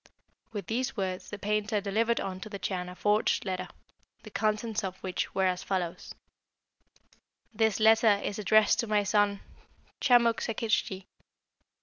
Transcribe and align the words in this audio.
With 0.51 0.65
these 0.65 0.97
words 0.97 1.29
the 1.29 1.37
painter 1.37 1.79
delivered 1.79 2.19
unto 2.19 2.49
the 2.49 2.57
Chan 2.57 2.89
a 2.89 2.95
forged 2.95 3.45
letter, 3.45 3.67
the 4.23 4.31
contents 4.31 4.83
of 4.83 4.97
which 5.03 5.35
were 5.35 5.45
as 5.45 5.61
follows: 5.61 6.15
"'This 7.53 7.79
letter 7.79 8.15
is 8.23 8.39
addressed 8.39 8.79
to 8.79 8.87
my 8.87 9.03
son 9.03 9.41
Chamuk 10.01 10.37
Sakiktschi. 10.41 11.05